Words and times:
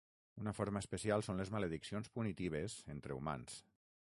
Una 0.43 0.53
forma 0.59 0.81
especial 0.85 1.25
són 1.27 1.37
les 1.41 1.51
malediccions 1.57 2.09
punitives 2.17 2.79
entre 2.95 3.19
humans. 3.19 3.61